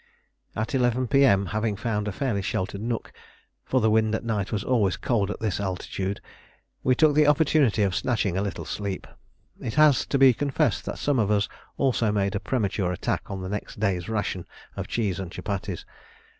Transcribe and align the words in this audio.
At 0.55 0.73
11 0.73 1.09
P.M., 1.09 1.45
having 1.45 1.75
found 1.75 2.07
a 2.07 2.11
fairly 2.11 2.41
sheltered 2.41 2.81
nook 2.81 3.13
(for 3.63 3.79
the 3.79 3.91
wind 3.91 4.15
at 4.15 4.23
night 4.23 4.51
was 4.51 4.63
always 4.63 4.97
cold 4.97 5.29
at 5.29 5.39
this 5.39 5.59
altitude), 5.59 6.19
we 6.83 6.95
took 6.95 7.13
the 7.13 7.27
opportunity 7.27 7.83
of 7.83 7.93
snatching 7.93 8.35
a 8.35 8.41
little 8.41 8.65
sleep. 8.65 9.05
It 9.59 9.75
has 9.75 10.07
to 10.07 10.17
be 10.17 10.33
confessed 10.33 10.85
that 10.85 10.97
some 10.97 11.19
of 11.19 11.29
us 11.29 11.47
also 11.77 12.11
made 12.11 12.33
a 12.33 12.39
premature 12.39 12.91
attack 12.91 13.29
on 13.29 13.43
the 13.43 13.49
next 13.49 13.79
day's 13.79 14.09
ration 14.09 14.47
of 14.75 14.87
cheese 14.87 15.19
and 15.19 15.31
chupatties. 15.31 15.85